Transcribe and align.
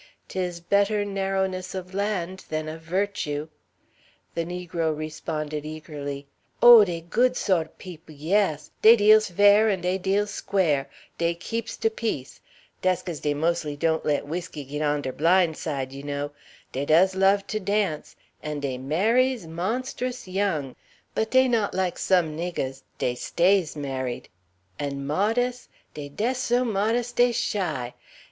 "'Tis 0.29 0.59
better 0.59 1.05
narrowness 1.05 1.75
of 1.75 1.93
land 1.93 2.43
than 2.49 2.67
of 2.67 2.81
virtue." 2.81 3.47
The 4.33 4.43
negro 4.45 4.97
responded 4.97 5.63
eagerly: 5.63 6.25
"Oh, 6.59 6.83
dey 6.83 7.01
good 7.01 7.37
sawt 7.37 7.67
o' 7.67 7.75
peop', 7.77 8.05
yes. 8.07 8.71
Dey 8.81 8.95
deals 8.95 9.27
fair 9.29 9.69
an' 9.69 9.81
dey 9.81 9.99
deals 9.99 10.31
square. 10.31 10.89
Dey 11.19 11.35
keeps 11.35 11.77
de 11.77 11.91
peace. 11.91 12.41
Dass 12.81 13.03
'caze 13.03 13.19
dey 13.19 13.35
mos'ly 13.35 13.75
don't 13.75 14.03
let 14.03 14.25
whisky 14.25 14.65
git 14.65 14.81
on 14.81 15.03
deir 15.03 15.13
blin' 15.13 15.53
side, 15.53 15.91
you 15.91 16.01
know. 16.01 16.31
Dey 16.71 16.85
does 16.85 17.13
love 17.13 17.45
to 17.45 17.59
dance, 17.59 18.15
and 18.41 18.59
dey 18.63 18.79
marries 18.79 19.45
mawnstus 19.45 20.25
young; 20.27 20.75
but 21.13 21.29
dey 21.29 21.47
not 21.47 21.75
like 21.75 21.99
some 21.99 22.35
niggehs: 22.35 22.81
dey 22.97 23.13
stays 23.13 23.75
married. 23.75 24.29
An' 24.79 25.05
modess? 25.05 25.67
Dey 25.93 26.09
dess 26.09 26.39
so 26.39 26.65
modess 26.65 27.11
dey 27.13 27.31
shy! 27.31 27.93